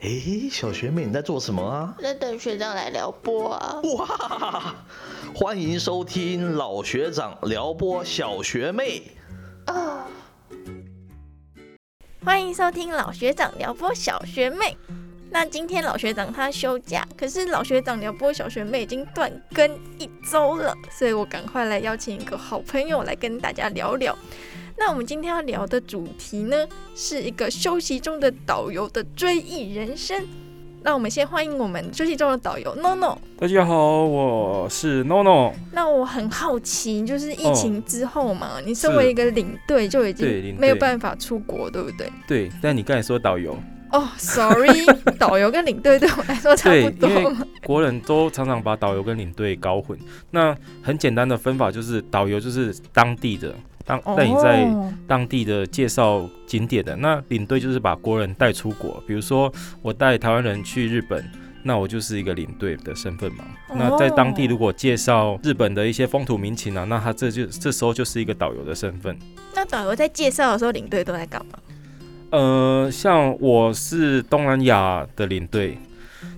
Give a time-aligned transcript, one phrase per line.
[0.00, 1.92] 诶，小学妹你在做什么啊？
[2.00, 3.80] 在等学长来撩拨啊！
[3.96, 4.76] 哇，
[5.34, 9.02] 欢迎收听老学长撩拨小学妹。
[9.64, 10.06] 啊，
[12.24, 14.76] 欢迎收听老学长撩拨小学妹。
[15.30, 19.68] 那今天老学长他休假，可是老学长撩拨小学妹已经断更
[19.98, 24.16] 一周了，所以我赶快来邀请一个好朋友来跟大家聊聊。
[24.78, 26.56] 那我们今天要聊的主题呢，
[26.94, 30.24] 是一个休息中的导游的追忆人生。
[30.82, 33.18] 那我们先欢迎我们休息中的导游 NONO。
[33.40, 35.52] 大家好，我是 NONO。
[35.72, 42.10] 那我很好奇，就是疫情之后嘛，你身为一个领队就已经没有办法出国，对不对？
[42.28, 43.58] 对，但你刚才说导游，
[43.90, 44.86] 哦、s o r r y
[45.18, 49.98] 导游跟领队对我来说差不，多国人都常常把导游跟领队搞混。
[50.30, 53.52] 那很简单的分法就是，导游就是当地的，
[53.88, 56.94] 当带你在哦当地的介绍景点的。
[56.94, 59.52] 那领队就是把国人带出国，比如说
[59.82, 61.24] 我带台湾人去日本。
[61.64, 63.44] 那我就是一个领队的身份嘛。
[63.74, 69.18] 那在当地如果介绍日本的一些风土民情啊，那他这就这时候就是一个导游的身份。
[69.54, 71.58] 那导游在介绍的时候，领队都在干嘛？
[72.30, 75.76] 呃，像我是东南亚的领队，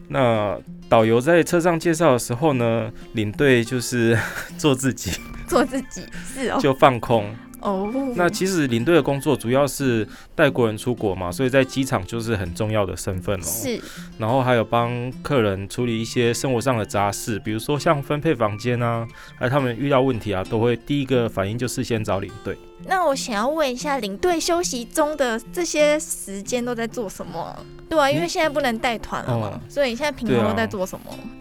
[0.09, 0.59] 那
[0.89, 4.19] 导游在车上介绍的时候呢，领队就是
[4.57, 5.13] 做自己，
[5.47, 6.03] 做自己
[6.35, 7.27] 是哦就放空。
[7.61, 7.93] 哦。
[8.17, 13.43] 那其实领队的工作主要是带国人出国嘛，所以在机场就是很重要的身份哦。
[13.45, 13.81] 是
[14.19, 22.57] 然后还有帮客人处理一些生活上的杂事，比如说像分配房间啊，还有他们遇到问题啊，都会第一个反应就是先找领队。
[22.87, 27.59] 那我想要问一下，领队休息中的这些时间都在做什么啊？
[27.91, 31.05] 对啊，因为现在不能带团了嘛，哦所以你现在平常都在做什么？
[31.13, 31.41] 嗯，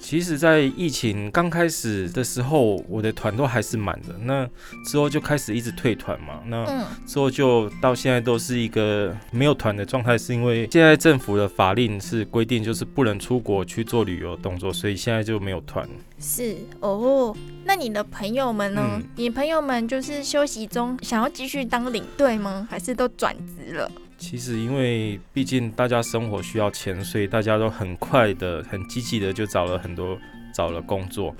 [0.00, 4.14] 其实，在疫情刚开始的时候，我的团都还是满的。
[4.22, 4.48] 那
[4.84, 6.40] 之后就开始一直退团嘛。
[6.46, 15.88] 那嗯，之后就到现在都是一个没有团的状态，是因为现在政府的法令是规定，就是不能出国去做旅游动作，所以现在就没有团。
[16.18, 17.36] 是哦。
[17.64, 18.82] 那你的朋友们呢？
[18.96, 22.66] 嗯你朋友们就是休息中想要继续当领队吗？
[22.70, 23.90] 还是都转职了？
[24.18, 30.18] 其实，因为毕竟大家生活需要钱，所以大家都很快的、很积极的就找了很多
[30.52, 31.34] 找了工作。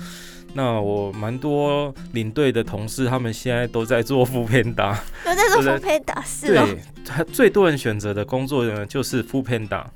[0.54, 4.98] 那我蛮多领队的同事，他们现在都在做副片打。
[5.24, 9.90] 都在做对福配打是哦，对，他最多人选择的工作呢，就是副片打，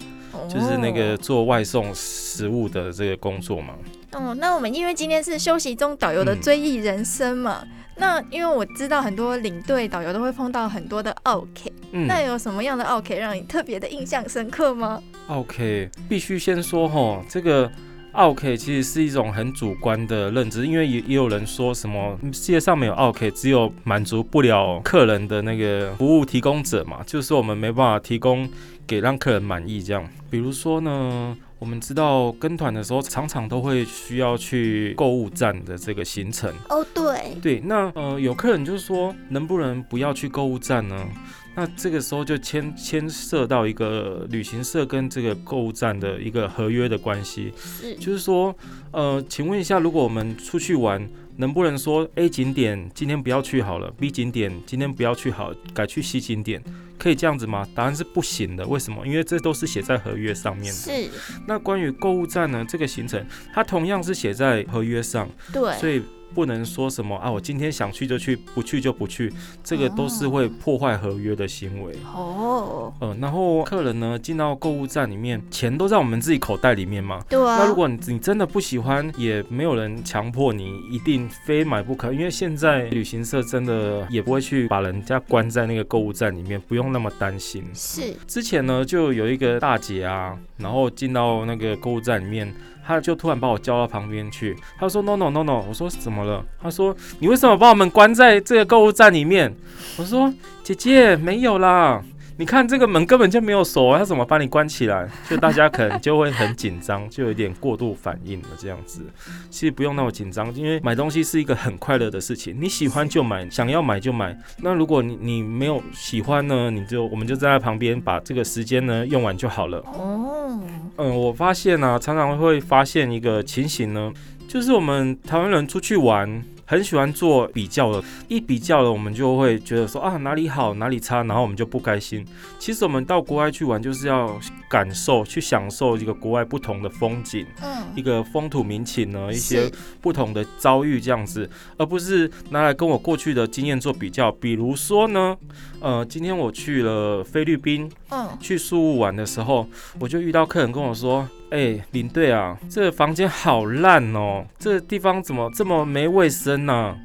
[0.48, 3.74] 就是那个做外送食物的这个工作嘛。
[4.12, 7.64] 哦，那我们因为今天是休息中导游的嗯追忆人生嘛，
[7.96, 17.70] 那因为我知道很多领队导游都会碰到很多的 OK，、嗯那有什么样的 OK 让你特别的印象深刻吗？，OK，必须先说哈，这个
[18.12, 28.48] OK 其实是一种很主观的认知，因为也也有人说什么世界上没有 OK，只有满足不了客人的那个服务提供者嘛，就是我们没办法提供
[28.86, 30.08] 给让客人满意这样。
[30.30, 31.36] 比如说呢。
[31.62, 36.52] 我们知道跟团的时候，常常都会需要去购物站的这个行程。
[36.68, 41.06] 哦，对，对，那呃，有客人就是说，能不能不要去购物站呢？
[41.54, 48.52] 那这个时候就牵牵涉到一个旅行社跟这个购物站的一个合约的关系，是就是说，
[48.90, 56.62] 呃，请问一下，如果我们出去玩，能不能说 A 景点今天不要去好了，B 景点今天不要去好，改去 C 景点，
[56.98, 57.66] 可以这样子吗？
[57.74, 58.66] 答案是不行的。
[58.66, 59.06] 为什么？
[59.06, 60.72] 因为这都是写在合约上面的。
[60.72, 61.10] 是，
[61.46, 65.28] 那关于购物站呢，这个行程它同样是写在合约上。
[65.52, 66.02] 对所，以
[66.34, 69.32] 不能说什么啊，我今天想去就去，不去就不去，
[69.62, 71.94] 这个都是会破坏合约的行为。
[72.14, 77.22] 哦，呃，然后客人呢进到购物站里面，钱都在我们自己口袋里面嘛。
[77.28, 87.64] 对啊，那如果你你真的不喜欢，也没有人强迫你一定非买不可，因为现在旅行社真的也不会去把人家关在那个购物站里面，不用那么担心。
[87.74, 92.52] 是之前呢，就有一个大姐啊，然后进到那个购物站里面，
[92.84, 96.44] 他就突然把我叫到旁边去，他说 no no no no，我说怎么了？
[96.60, 99.54] 他说你为什么把我们关在这个购物站里面？
[99.96, 100.32] 我说
[100.62, 102.02] 姐姐没有啦。
[102.38, 105.08] 你看这个门根本就没有锁啊，他怎么把你关起来？
[105.28, 109.02] 就大家可能就会很紧张，就有点过度反应了这样子。
[109.50, 114.36] 其实不用那么紧张，因为买东西是一个很快乐的事情，你喜欢就买，想要买就买。
[114.58, 119.78] 那如果你你没有喜欢呢，你就我们就站在旁边把这个时间呢用完就好了。
[119.94, 120.58] 哦，
[120.96, 124.12] 嗯，我发现呢、常常会发现一个情形呢，
[124.48, 126.42] 就是我们台湾人出去玩。
[126.72, 132.26] 很很喜欢做比较的，一比较了，我们就会觉得说啊哪里好哪里差，然后我们就不开心。
[132.58, 134.36] 其实我们到国外去玩，就是要
[134.68, 139.70] 感受、去享受一个国外不同的风景，嗯，一个风土民情呢，一些
[140.00, 144.32] 不同的遭遇这样子，而不是拿来跟我过去的经验做比较。
[144.32, 145.36] 比如说呢，
[145.78, 149.68] 呃，今天我去了菲律宾，嗯，去宿务玩的时候，
[150.00, 156.96] 我就遇到客人跟我说：“哎、领队啊，这个房间好烂哦，这个地方怎么这么没卫生呢、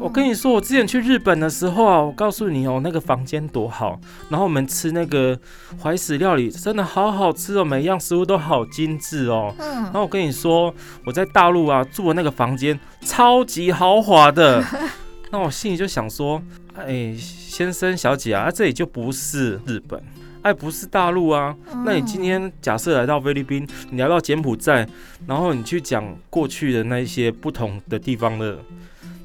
[0.00, 4.00] 我跟你说，我之前去日本的时候啊，我告诉你哦，那个房间多好，
[4.30, 5.38] 然后我们吃那个
[5.82, 9.54] 怀石料理，真的好好吃哦，每一样食物都好精致哦。
[9.58, 9.66] 嗯。
[9.68, 10.74] 然嗯，后我跟你说，
[11.04, 14.64] 我在大陆啊住的那个房间超级豪华的，
[15.30, 16.42] 那我心里就想说，
[16.76, 20.00] 哎，先生小姐啊，这里就不是日本。
[20.40, 24.88] 哎，不是大陆啊，那你今天假设来到菲律宾，你来到柬埔寨，
[25.26, 28.56] 然后你去讲过去的那一些不同的地方的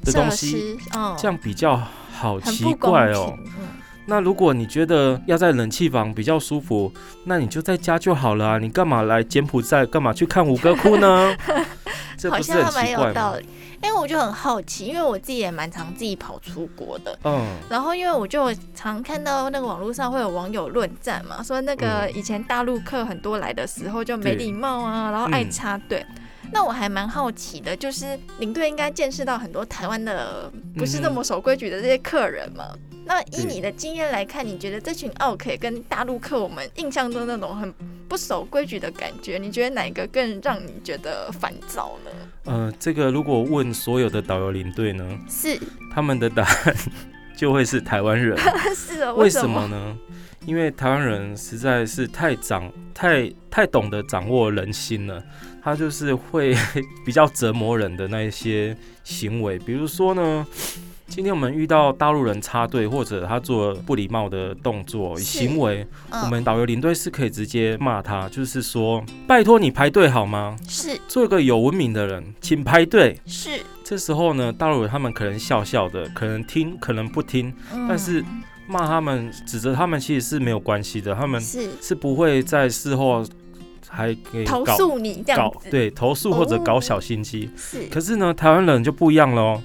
[0.04, 0.78] 的东西，
[1.18, 1.80] 这样比较
[2.12, 3.36] 好奇怪哦。
[3.56, 3.68] 嗯
[4.06, 6.92] 那如果你觉得要在冷气房比较舒服，
[7.24, 8.58] 那你就在家就好了啊！
[8.58, 9.86] 你干嘛来柬埔寨？
[9.86, 11.34] 干嘛去看五哥窟呢？
[12.18, 13.08] 这好不是很奇怪吗？
[13.08, 13.48] 有道理。
[13.82, 26.04] 因为我就很好奇，因为我自己也蛮常自己跑出国的，嗯，然后因为我就常看到那个网络上会有网友论战嘛，说那个以前大陆客很多来的时候就没礼貌啊，然后爱嗯插队。
[26.54, 32.64] 那我还蛮好奇的，就是领队应该见识到很多台湾的不是那么守规矩的这些客人嘛。
[33.04, 37.74] 那以你的经验来看，你觉得这群奥客跟大陆客我们印象中那种很
[38.08, 42.10] 不守规矩的感觉，你觉得哪一个更让你觉得烦躁呢？
[42.44, 45.58] 呃，这个如果问所有的导游领队呢，是
[45.92, 46.76] 他们的答案
[47.36, 48.38] 就会是台湾人。
[48.76, 49.98] 是的，为什什么呢？
[50.46, 55.22] 因为台湾人实在是太掌太太懂得掌握人心了，
[55.62, 56.54] 他就是会
[57.04, 60.46] 比较折磨人的那一些行为，比如说呢。
[61.06, 70.56] 今天我们遇到大陆人插队，或者他做不礼貌的动作行为，我嗯，们导游领队是可以直接骂他，就是说，拜托你排队好吗？
[70.66, 73.20] 是做一个有文明的人，请排队。
[73.26, 73.50] 是，
[73.84, 78.24] 这时候呢，大陆人他们可能笑笑的，可能听，可能不听，嗯但是
[78.66, 83.24] 骂他们、指责他们其实是没有关系的，他们是是不会在事后
[83.88, 87.50] 还给投诉你这样搞子，对投诉或者哦搞小心机。
[87.56, 89.62] 是，可是呢，台湾人就不一样了哦。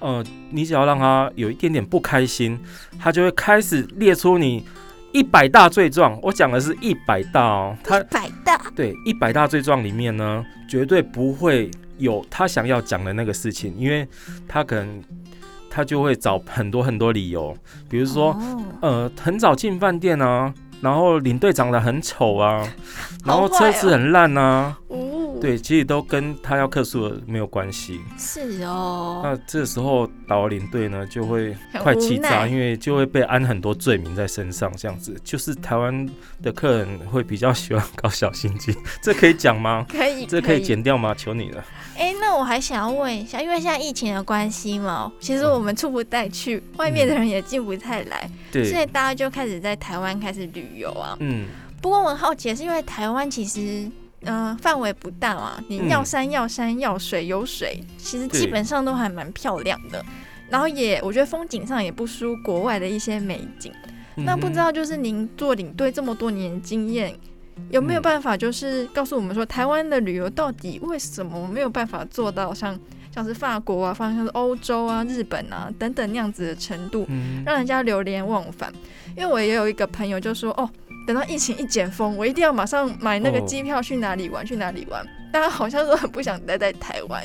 [0.00, 2.58] 呃，你只要让他有一点点不开心，
[3.00, 4.64] 他就会开始列出你
[5.12, 6.18] 一百大罪状。
[6.22, 11.68] 我讲的是一百大哦，他百大对一百大罪状里面呢，绝对不会
[11.98, 14.06] 有他想要讲的那个事情，因为
[14.46, 15.02] 他可能
[15.70, 17.56] 他就会找很多很多理由，
[17.88, 18.32] 比如说。
[18.32, 18.64] 哦。
[18.80, 22.62] 呃，很早进饭店啊，然后领队长得很丑啊，
[23.26, 24.96] 然后车子很烂啊，哦，
[25.40, 28.00] 对，其实都跟他要客诉的没有关系。
[28.18, 36.08] 是哦，那这时候导游领队呢就会快气炸，因为就会被安很多罪名在身上，这样子就是台湾
[36.42, 39.86] 的客人会比较喜欢搞小心机，这可以讲吗？
[39.88, 41.14] 可以，这可以剪掉吗？
[41.14, 41.64] 求你了。
[41.96, 51.16] 哎、那我还想要问一下，因为现在疫情的关系嘛，其实我们出不带去，外面的人也进不太来，所以，大家就开始在台湾开始旅游啊。
[51.20, 51.46] 嗯，
[51.80, 53.88] 不过我很好奇是，因为台湾其实。
[54.22, 60.04] 嗯，范围不大嘛，你嗯要山要山，要水有水，其实基本上都还蛮漂亮的。
[60.50, 63.72] 然后也，我觉得风景上也不输国外的一些美景。
[64.16, 67.14] 那不知道就是您做领队这么多年经验，
[67.70, 72.76] 有没有嗯办法就是告诉我们说，台湾的旅游到底为什么没有办法做到像
[73.14, 78.72] 像是法国啊，像是欧洲啊、日本啊等等那样子的程度，嗯，让人家流连忘返？
[79.16, 80.68] 因为我也有一个朋友就说，哦，
[81.08, 85.02] 等到疫情一解封，我一定要马上买那个哦机票去哪里玩，去哪里玩。
[85.32, 87.24] 大家好像都很不想待在台湾，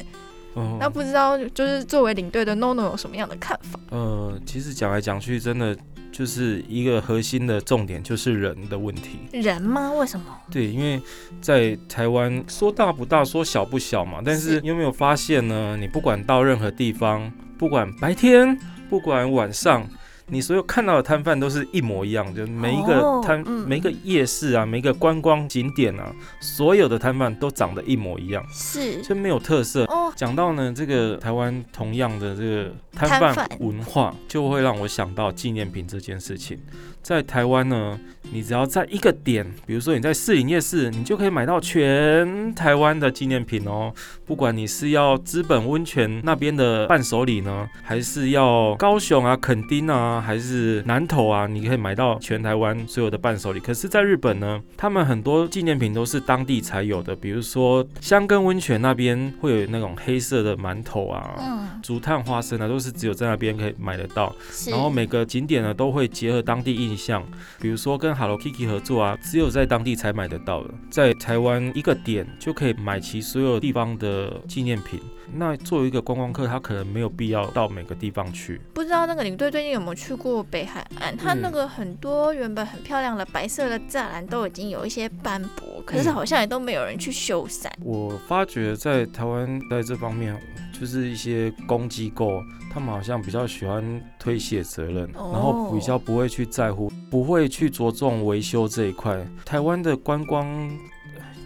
[0.54, 3.78] 哦那不知道就是作为领队的 NONO 有什么样的看法？
[3.90, 5.76] 呃，其实讲来讲去，真的
[6.14, 9.20] 就是一个核心的重点，就是人的问题。
[9.34, 9.92] 人吗？
[9.92, 10.26] 为什么？
[10.50, 11.02] 对，因为
[11.42, 14.22] 在台湾说大不大，说小不小嘛。
[14.24, 15.76] 但是是你有没有发现呢？
[15.78, 18.58] 你不管到任何地方，不管白天，
[18.90, 19.86] 不管晚上，
[20.34, 29.84] 你所有看到的摊贩都是一模一样，就每一个哦摊、嗯每一个夜市啊，每一个观光景点啊，所有的摊贩都长得一模一样，是就没有特色。
[29.86, 36.58] 哦，讲到呢，这个台湾同样的这个摊贩摊贩文化，就会让我想到纪念品这件事情。
[37.04, 38.00] 在台湾呢，
[38.32, 43.94] 你只要在一个点，比如说你在士林夜市，你就可以买到全台湾的纪念品哦。
[44.26, 53.60] 不管你是要资本温泉那边的伴手礼呢，还是要高雄啊、垦丁啊，还是南投啊，你可以买到全台湾所有的伴手礼。
[53.60, 61.36] 可是，在日本呢，他们很多纪念品都是当地才有的，比如说香根温泉那边会有那种黑色的馒头啊。
[61.40, 64.34] 嗯，竹炭花生啊，都是只有在那边可以买得到。
[64.70, 67.24] 然后每个景点呢都会结合当地印象，
[67.60, 75.00] 比如说跟 Hello Kitty 合作啊，只有在当地才买得到的，在台湾一个点就可以买齐所有地方的纪念品。
[75.36, 78.62] 那作为一个观光客，他可能没有必要到每个地方去。
[78.74, 81.16] 不知道那个领队最近有没有去过北海岸？
[81.18, 87.68] 他那个很多原本很漂亮的白色的栅栏都已经有一些斑驳，可是好像也都没有人去修缮。
[87.82, 90.40] 我发觉在台湾在这方面，
[90.80, 93.84] 就是一些公机构，他们好像比较喜欢
[94.20, 99.26] 推卸责任，哦然后比较不会去在乎，不会去着重维修这一块。
[99.46, 100.70] 台湾的观光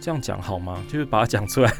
[0.00, 0.84] 这样讲好吗？
[0.88, 1.72] 就是把它讲出来。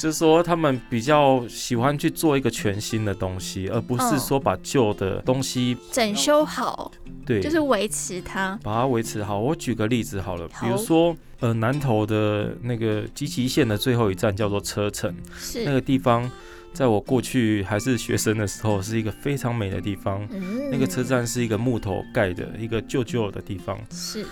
[0.00, 6.90] 就是说，他们比较喜欢去做一个全新的东西，而不是嗯说把旧的东西整修好，
[7.26, 8.58] 对，就是维持它。
[8.62, 9.38] 把它维持好。
[9.38, 16.30] 我举个例子好了，好比如说，呃，南投的那个集集线的最后一站叫做车城，是那个地方，
[16.72, 20.26] 在我过去还是学生的时候，是一个非常美的地方。
[20.30, 23.78] 嗯那个车站是一个木头盖的一个旧旧的地方。
[23.90, 24.24] 是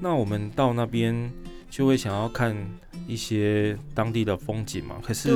[0.00, 1.30] 那我们到那边
[1.70, 2.54] 就会想要看
[3.06, 4.96] 一些当地的风景嘛。
[5.02, 5.30] 可是，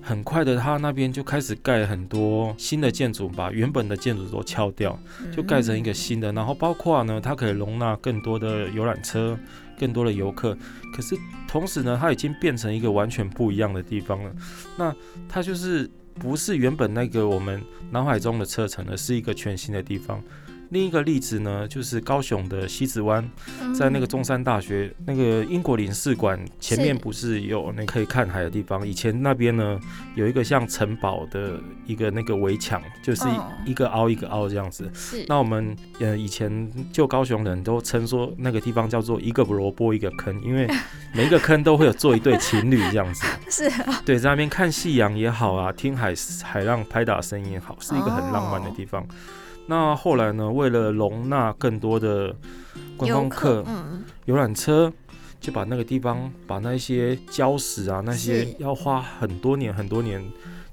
[0.00, 4.98] 很快的，他那边就开始盖很多新的建筑，把原本的建筑都敲掉，
[5.30, 6.32] 就盖成一个新的。
[6.32, 9.38] 然后包括呢，它可以容纳更多的游览车、
[9.78, 10.56] 更多的游客。
[10.94, 11.14] 可是
[11.46, 14.32] 同时呢，它已经变成一个完全不一样的地方了。
[14.78, 14.94] 那
[15.28, 20.22] 它就是不是原本那个我们脑海中的车城而是一个全新的地方。
[20.70, 23.26] 另一个例子呢，就是高雄的西子湾，
[23.62, 28.86] 嗯在那个中山大学那个英国领事馆前面不是有那可以看海的地方？
[28.86, 29.78] 以前那边呢
[30.14, 34.90] 有一个像城堡的一个那个围墙，就是哦一个凹一个凹这样子。
[34.94, 40.68] 是那我们呃以前就高雄人都称说那个地方叫做一个萝卜一个坑，因为
[41.14, 43.24] 每一个坑都会有做一对情侣这样子。
[43.48, 49.06] 是啊，对，在那边看夕阳也好啊，听海海浪拍打声音也好，是一个很浪漫的地方。
[49.68, 52.34] 那后来呢，为了容纳更多的
[52.96, 54.92] 观光客，嗯，游览车
[55.40, 60.20] 就把那个地方把那些礁石啊，那些要花很多年很多年。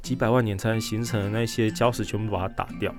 [0.06, 2.94] 几百万年才能形成的那些礁石，全部把它打掉，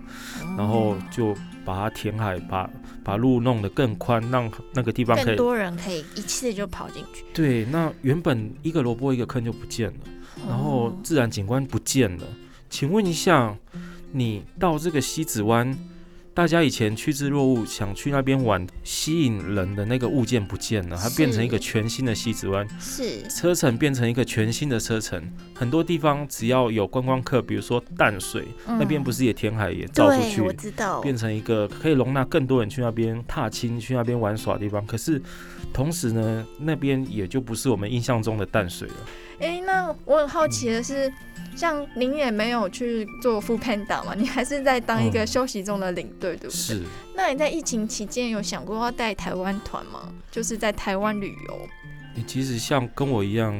[0.59, 1.33] 然后就
[1.65, 2.69] 把它填海，把
[3.05, 7.65] 把路弄得更宽，让那个地方可以更多人可以一次就跑进去，对。
[7.67, 10.00] 那原本一个萝卜一个坑就不见了，
[10.49, 12.25] 然后哦自然景观不见了。
[12.69, 13.57] 请问一下，
[14.13, 15.77] 你到这个西子湾，
[16.33, 25.23] 大家以前趋之若鹜，想去那边玩，吸引人的那个物件不见了，它变成一个全新的西子湾，是车程变成一个全新的车程。
[25.55, 34.87] 很多地方只要有观光客，比如说淡水、那边不是是也填海也造出去，知道，变成一个可以容纳更多人去那边踏青、去那边玩耍的地方。
[34.87, 35.21] 可是
[35.73, 38.95] 同时呢，那边也就不是我们印象中的淡水了。
[39.39, 39.56] 哎，
[39.87, 41.12] 那我很好奇的是，
[41.55, 46.50] 像您也没有去做副 panda 嘛，你还是在当一个嗯休息中的领队，对不对？
[46.50, 46.83] 是。
[47.14, 50.12] 那你在疫情期间有想过要带台湾团吗？
[50.31, 51.69] 就是在台湾旅游。
[52.16, 53.55] 你其实像跟我一样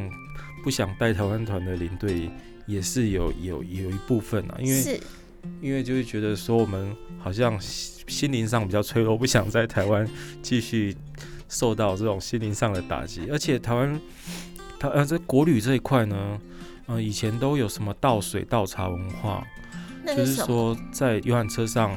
[0.65, 2.29] 不想带台湾团的领队，
[2.67, 5.01] 也是有有有一部分啊，因为是
[5.61, 10.09] 因为就是觉得说我们好像心心灵上比较脆弱，不想在台湾
[10.43, 10.97] 继续
[11.49, 14.01] 受到这种心灵上的打击，而且台湾
[14.79, 16.39] 台呃在国旅这一块呢，
[16.87, 19.45] 呃以前都有什么倒水倒茶文化，
[20.07, 20.35] 就是？
[20.35, 21.91] 说在游览车上。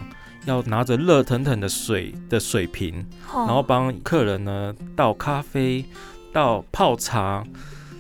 [0.46, 5.84] 要拿着热腾腾的水的水瓶，然然后帮客人呢倒咖啡、
[6.32, 7.44] 倒泡茶，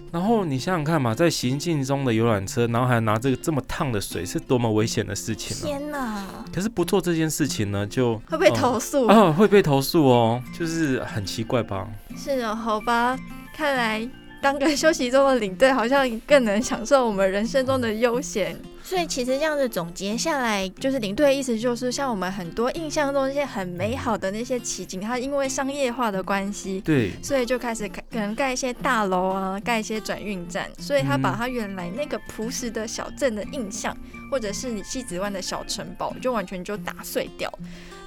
[0.10, 9.06] 然后你想想看嘛，在行进中的游览车，然后还拿这个这么烫的水，是多么危险的事情呢、天哪，可是不做这件事情呢，就会被投诉？
[9.08, 11.86] 啊、会被投诉哦，就是很奇怪吧？
[12.16, 13.20] 是哦，好吧，
[13.54, 14.10] 看来
[14.42, 18.60] 当个休息中的领队，好像更能享受我们人生中的悠闲。
[18.82, 33.96] 所以其实这样子总结下来，就是领队的意思就是，像我们很多印象中那些很美好的那些奇景，它因为商业化的关系，对，所以就开始盖可能盖一些大楼啊，盖一些转运站，所以他把嗯他原来那个朴实的小镇的印象，
[34.32, 37.52] 或者是你西子湾的小城堡，就完全就打碎掉。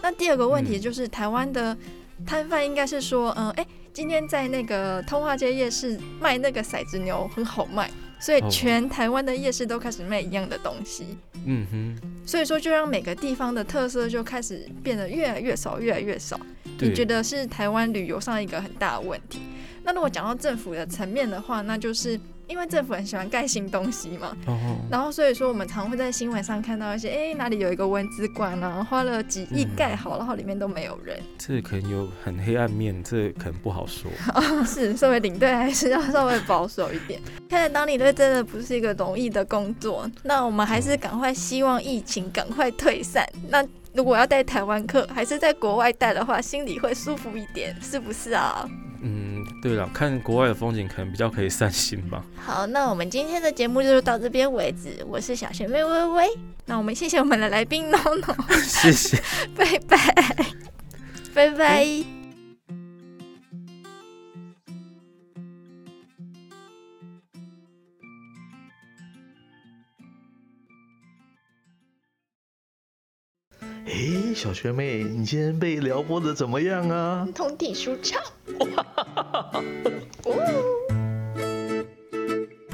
[0.03, 1.77] 那第二个问题嗯就是台湾的
[2.27, 11.19] 摊贩应该是说，嗯，哎、今天在那个通化街夜市卖那个骰子牛很好卖，所以哦全台湾的夜市都开始卖一样的东西。
[11.45, 16.41] 嗯哼，所以说，就让每个地方的特色就开始变得越来越少，越来越少。
[16.79, 19.41] 你觉，得是台湾旅游上一个很大的问题。
[19.85, 22.19] 那如果讲到政府的层面的话，那就是
[22.53, 31.19] 因为政府很喜欢盖新东西嘛，哦，然后所以说我们常会在新闻上看到一些，哎，哪里有一个文资馆啊，花了几亿嗯盖好，然后里面都没有人。
[31.39, 34.11] 这可能有很黑暗面，这可能不好说。
[34.67, 37.19] 是，作为领队还是要稍微保守一点。
[37.49, 43.27] 看来当领队真的不是一个容易的工作，那我们还是赶快希望疫情赶快退散。
[43.49, 48.69] 那如果要带台湾客，还是在国外带的话，心里会舒服一点，是不是啊？
[49.03, 52.25] 嗯，对了，看国外的风景可能比较可以散心吧。
[52.37, 55.05] 好，那我们今天的节目就到这边为止。
[55.07, 56.29] 我是小学妹微微，
[56.67, 59.21] 那我们谢谢我们的来宾 NONO， 谢谢。
[59.57, 59.99] 拜拜，
[61.35, 62.22] 拜拜。
[74.43, 77.29] 小学妹，你今天被撩拨的怎么样啊？
[77.33, 78.21] 通体舒畅。
[80.25, 80.82] 哦